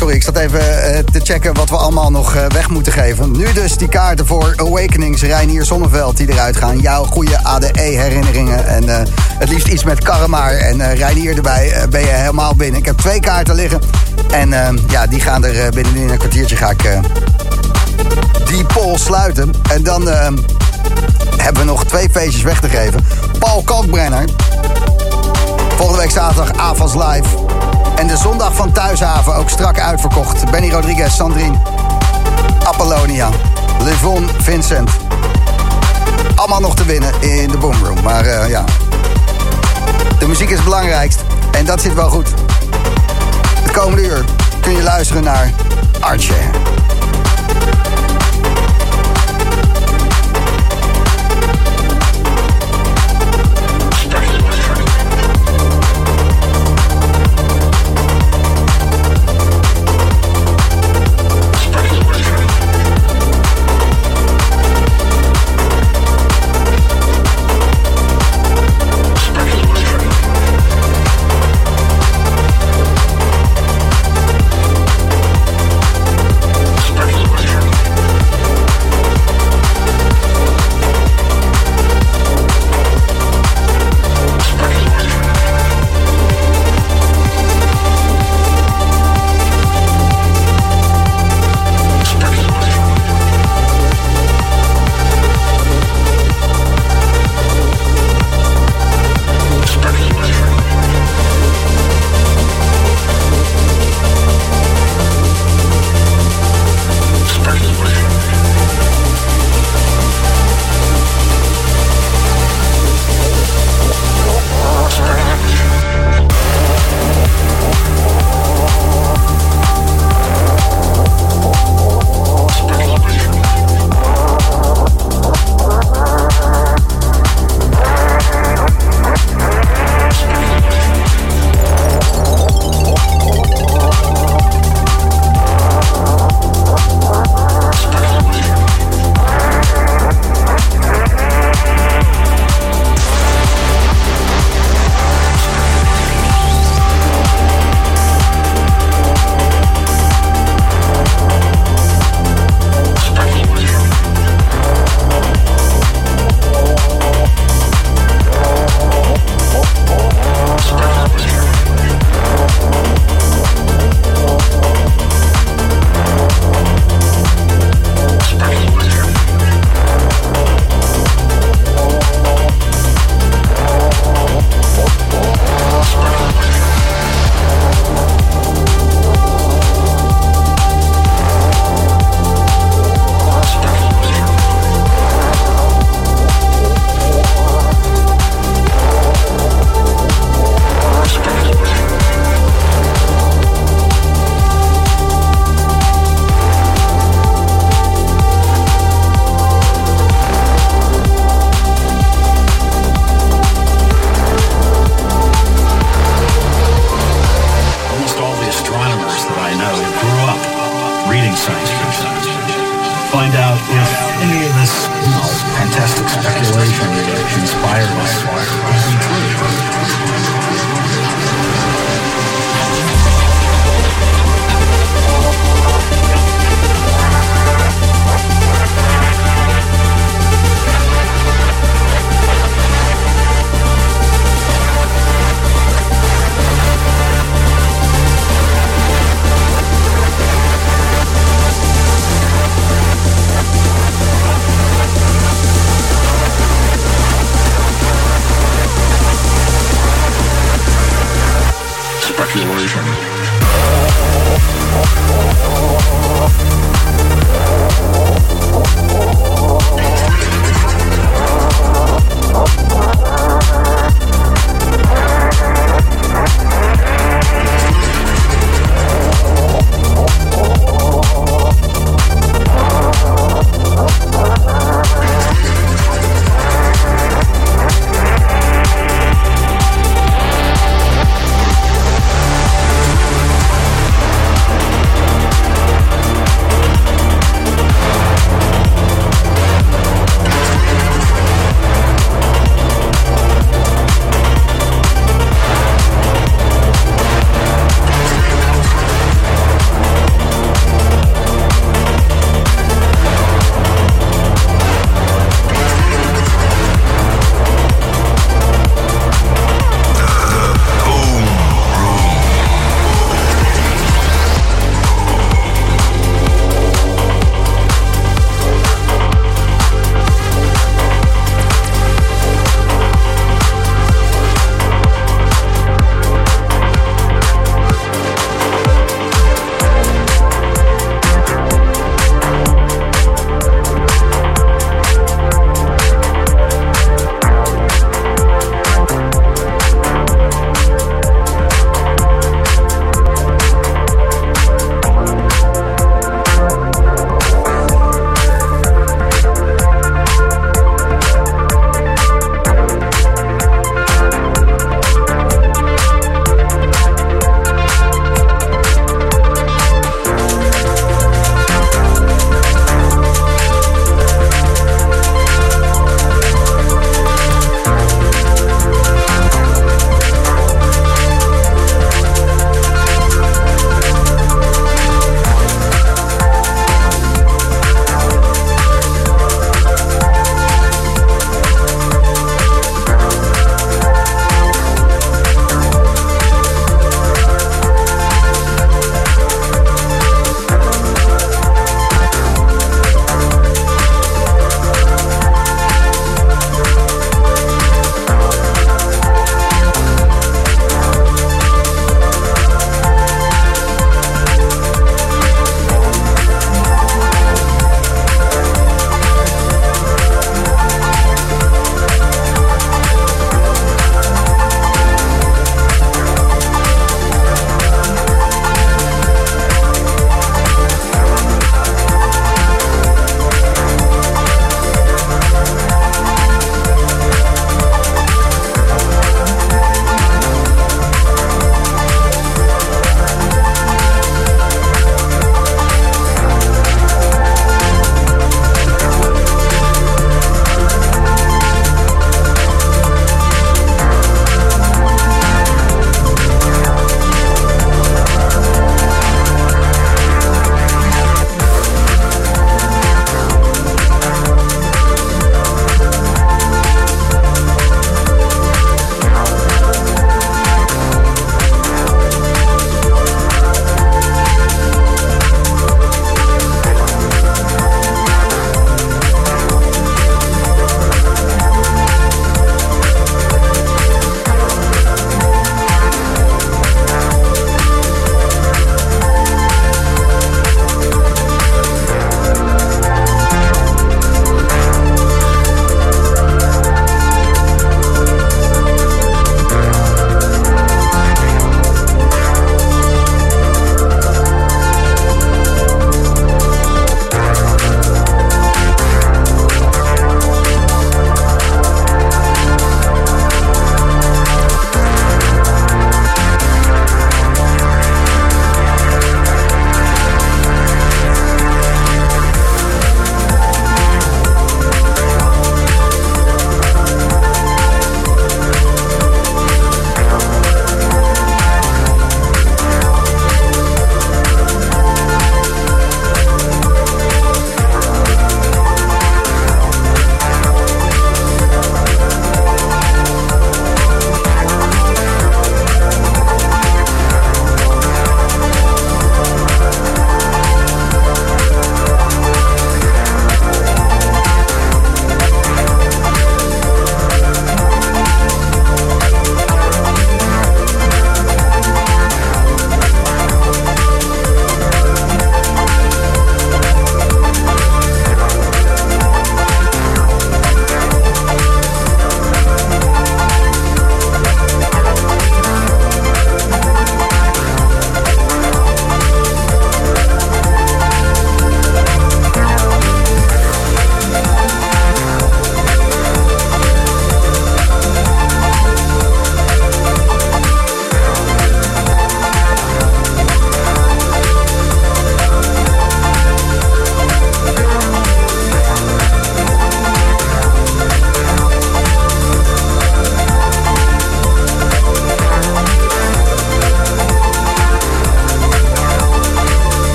[0.00, 3.30] sorry, ik zat even uh, te checken wat we allemaal nog uh, weg moeten geven.
[3.30, 6.78] Nu dus die kaarten voor Awakenings, Reinier Zonneveld die eruit gaan.
[6.78, 8.66] Jouw goede ADE-herinneringen.
[8.66, 8.96] En uh,
[9.38, 12.80] het liefst iets met Karremaar en Reinier erbij ben je helemaal binnen.
[12.80, 13.80] Ik heb twee kaarten liggen.
[14.30, 16.98] En ja, die gaan er binnenin een kwartiertje ga ik
[18.44, 19.50] die poll sluiten.
[19.70, 20.08] En dan
[21.36, 23.04] hebben we nog twee feestjes weg te geven.
[23.38, 24.24] Paul Kalkbrenner.
[25.76, 27.49] Volgende week zaterdag Avals Live.
[28.00, 30.50] En de zondag van Thuishaven ook strak uitverkocht.
[30.50, 31.56] Benny Rodriguez, Sandrine,
[32.64, 33.28] Apollonia,
[33.82, 34.90] Livon, Vincent.
[36.34, 38.02] Allemaal nog te winnen in de Boomroom.
[38.02, 38.64] Maar uh, ja,
[40.18, 41.24] de muziek is het belangrijkst.
[41.50, 42.28] En dat zit wel goed.
[43.62, 44.24] Het komende uur
[44.60, 45.50] kun je luisteren naar
[46.00, 46.50] Archer.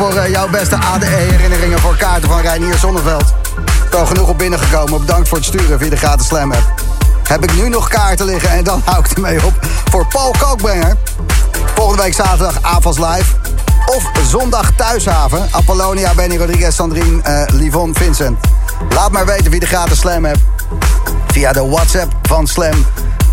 [0.00, 3.24] Voor uh, jouw beste ADE-herinneringen voor kaarten van Reinier Zonneveld.
[3.90, 5.00] Al genoeg op binnengekomen.
[5.00, 6.82] Bedankt voor het sturen via de gratis Slam app.
[7.22, 9.52] Heb ik nu nog kaarten liggen en dan hou ik ermee op
[9.90, 10.96] voor Paul Kookbrenger.
[11.74, 13.34] Volgende week zaterdag AFAS Live.
[13.86, 15.48] Of zondag Thuishaven.
[15.50, 18.38] Apollonia, Benny Rodriguez, Sandrine, uh, Livon, Vincent.
[18.94, 20.40] Laat maar weten wie de gratis Slam hebt.
[21.26, 22.86] Via de WhatsApp van Slam.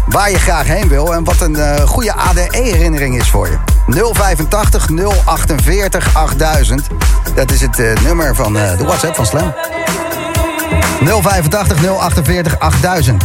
[0.07, 3.76] Waar je graag heen wil en wat een uh, goede ADE-herinnering is voor je.
[3.87, 4.87] 085
[5.25, 6.87] 048 8000.
[7.35, 9.53] Dat is het uh, nummer van de WhatsApp van Slam.
[11.21, 13.23] 085 048 8000.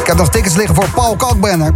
[0.00, 1.72] Ik heb nog tickets liggen voor Paul Kalkbrenner.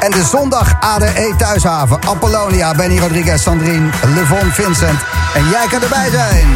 [0.00, 1.98] En de zondag ADE Thuishaven.
[2.06, 5.00] Apollonia, Benny Rodriguez, Sandrine, Levon, Vincent.
[5.34, 6.46] En jij kan erbij zijn.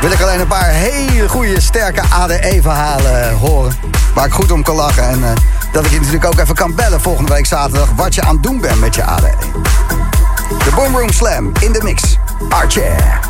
[0.00, 3.76] Wil ik alleen een paar hele goede, sterke ADE-verhalen horen.
[4.14, 5.08] Waar ik goed om kan lachen.
[5.08, 5.30] En uh,
[5.74, 7.90] dat ik je natuurlijk ook even kan bellen volgende week zaterdag.
[7.96, 9.34] Wat je aan het doen bent met je ADE.
[10.48, 12.18] De Boomroom Slam in de mix.
[12.48, 13.20] Archer.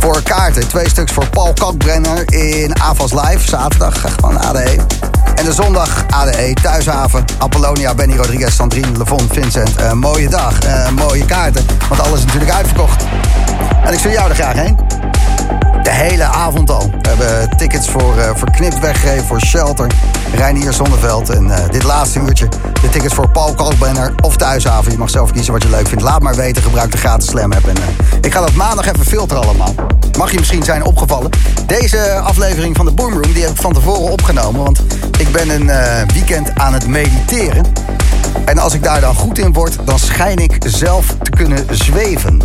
[0.00, 4.76] Voor kaarten, twee stuks voor Paul Kakbrenner in AVAS Live, zaterdag, gewoon ADE.
[5.34, 9.80] En de zondag ADE, Thuishaven, Apollonia, Benny Rodriguez, Sandrine, Levon, Vincent.
[9.80, 13.04] Uh, mooie dag, uh, mooie kaarten, want alles is natuurlijk uitverkocht.
[13.84, 14.78] En ik stuur jou er graag heen.
[15.90, 16.90] De hele avond al.
[17.02, 19.90] We hebben tickets voor uh, Verknipt weggegeven, voor Shelter,
[20.34, 21.30] Reinier Zonneveld.
[21.30, 22.48] En uh, dit laatste uurtje
[22.82, 24.92] de tickets voor Paul Kalkbrenner of Thuishaven.
[24.92, 26.02] Je mag zelf kiezen wat je leuk vindt.
[26.02, 27.66] Laat maar weten, gebruik de gratis Slam app.
[27.66, 27.84] En, uh,
[28.20, 29.74] ik ga dat maandag even filteren allemaal.
[30.18, 31.30] Mag je misschien zijn opgevallen.
[31.66, 34.62] Deze aflevering van de Boomroom die heb ik van tevoren opgenomen.
[34.62, 34.80] Want
[35.18, 35.70] ik ben een
[36.12, 37.64] weekend aan het mediteren.
[38.44, 42.38] En als ik daar dan goed in word, dan schijn ik zelf te kunnen zweven.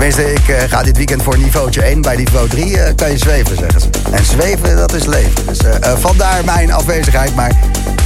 [0.00, 2.00] Tenminste, ik uh, ga dit weekend voor niveautje 1.
[2.00, 3.88] Bij niveau 3 uh, kan je zweven, zeggen ze.
[4.10, 5.46] En zweven, dat is leven.
[5.46, 7.34] Dus uh, vandaar mijn afwezigheid.
[7.34, 7.52] Maar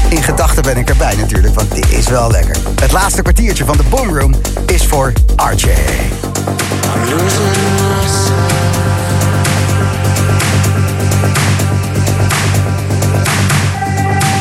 [0.09, 2.57] in gedachten ben ik erbij natuurlijk, want dit is wel lekker.
[2.81, 4.35] Het laatste kwartiertje van de Boomroom
[4.67, 5.69] is voor RJ.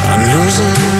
[0.09, 0.92] I'm losing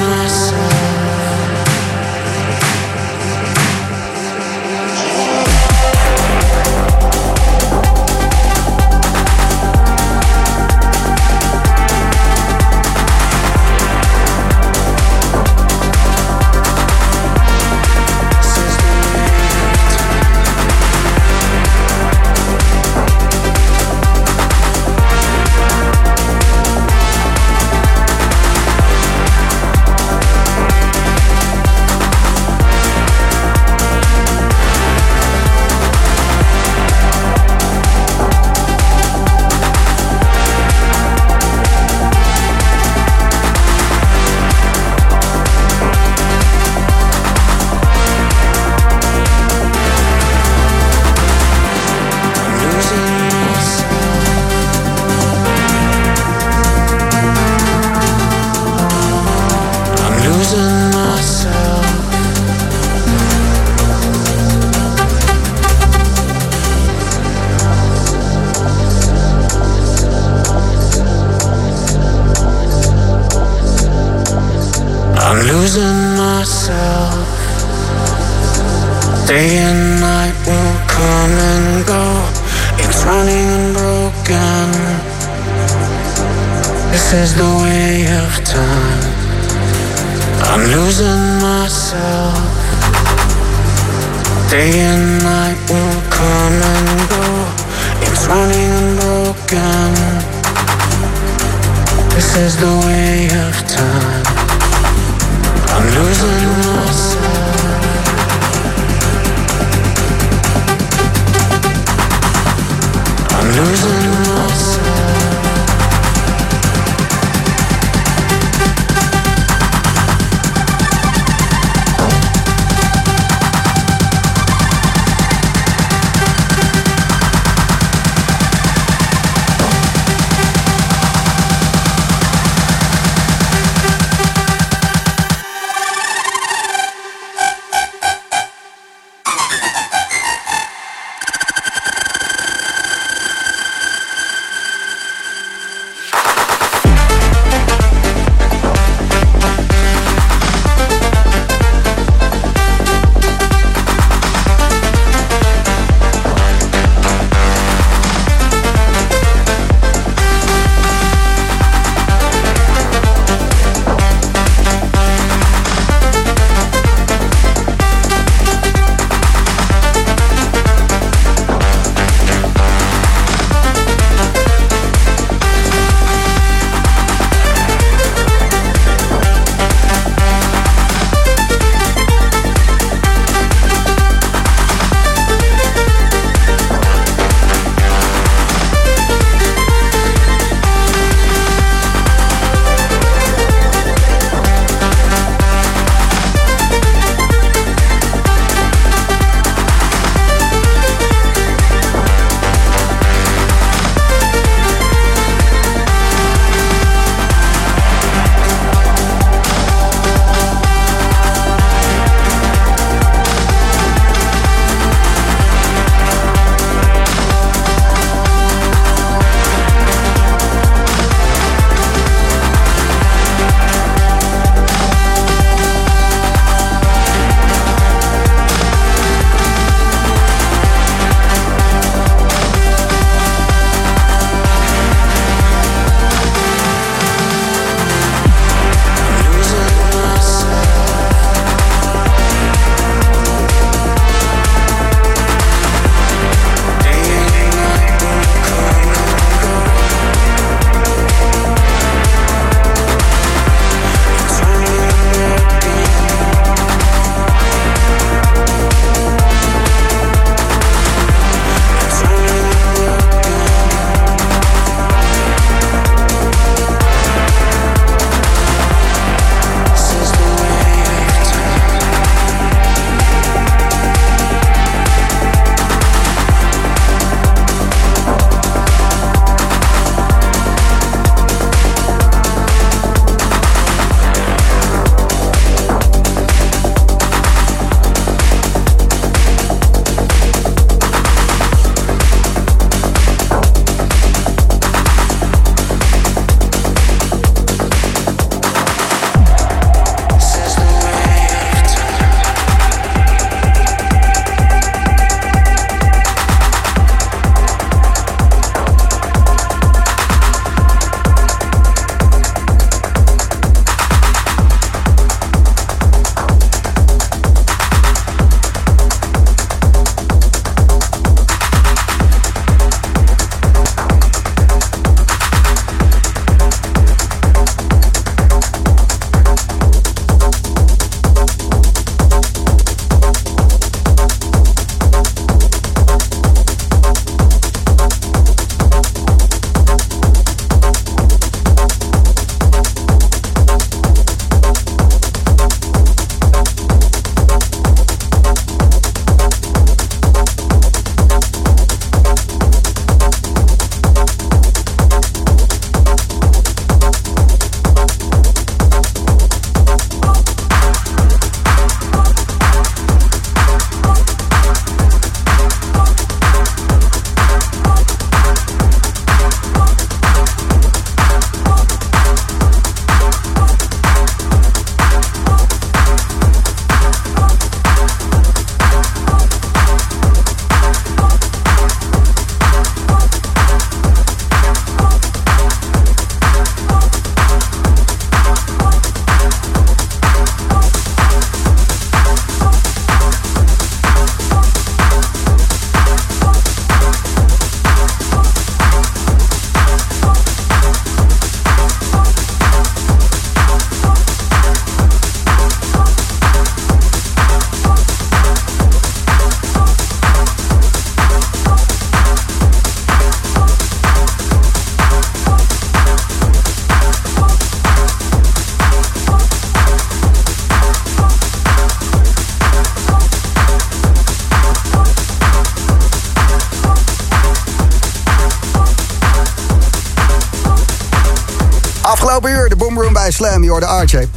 [433.60, 434.08] de RJ.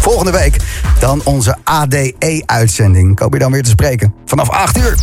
[0.00, 0.56] Volgende week
[0.98, 3.10] dan onze ADE-uitzending.
[3.12, 4.14] Ik hoop je dan weer te spreken.
[4.24, 4.94] Vanaf 8 uur.